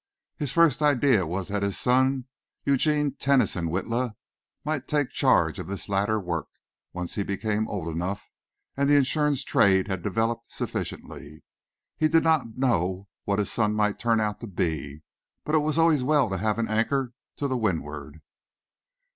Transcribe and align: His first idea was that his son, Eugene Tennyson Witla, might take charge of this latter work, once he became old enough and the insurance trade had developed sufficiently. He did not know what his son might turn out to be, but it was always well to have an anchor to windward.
His 0.35 0.51
first 0.51 0.81
idea 0.81 1.27
was 1.27 1.49
that 1.49 1.61
his 1.61 1.77
son, 1.77 2.25
Eugene 2.65 3.11
Tennyson 3.19 3.67
Witla, 3.69 4.15
might 4.65 4.87
take 4.87 5.11
charge 5.11 5.59
of 5.59 5.67
this 5.67 5.87
latter 5.87 6.19
work, 6.19 6.47
once 6.91 7.13
he 7.13 7.21
became 7.21 7.67
old 7.67 7.87
enough 7.87 8.27
and 8.75 8.89
the 8.89 8.95
insurance 8.95 9.43
trade 9.43 9.87
had 9.87 10.01
developed 10.01 10.49
sufficiently. 10.49 11.43
He 11.97 12.07
did 12.07 12.23
not 12.23 12.57
know 12.57 13.09
what 13.25 13.37
his 13.37 13.51
son 13.51 13.75
might 13.75 13.99
turn 13.99 14.19
out 14.19 14.39
to 14.39 14.47
be, 14.47 15.03
but 15.43 15.53
it 15.53 15.59
was 15.59 15.77
always 15.77 16.03
well 16.03 16.31
to 16.31 16.37
have 16.37 16.57
an 16.57 16.67
anchor 16.67 17.13
to 17.37 17.55
windward. 17.55 18.21